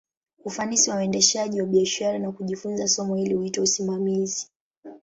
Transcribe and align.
Ufanisi 0.45 0.89
wa 0.89 0.95
uendeshaji 0.95 1.61
wa 1.61 1.67
biashara, 1.67 2.19
na 2.19 2.31
kujifunza 2.31 2.87
somo 2.87 3.15
hili, 3.15 3.33
huitwa 3.33 3.63
usimamizi. 3.63 4.47